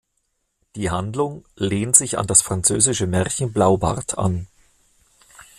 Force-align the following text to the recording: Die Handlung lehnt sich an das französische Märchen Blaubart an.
Die 0.75 0.89
Handlung 0.89 1.45
lehnt 1.55 1.95
sich 1.95 2.17
an 2.17 2.25
das 2.25 2.41
französische 2.41 3.05
Märchen 3.05 3.53
Blaubart 3.53 4.17
an. 4.17 4.47